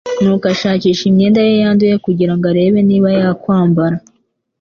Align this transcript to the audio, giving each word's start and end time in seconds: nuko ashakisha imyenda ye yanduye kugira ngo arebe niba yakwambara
nuko 0.21 0.45
ashakisha 0.53 1.03
imyenda 1.09 1.39
ye 1.47 1.53
yanduye 1.63 1.95
kugira 2.05 2.33
ngo 2.35 2.45
arebe 2.51 2.79
niba 2.89 3.09
yakwambara 3.19 3.97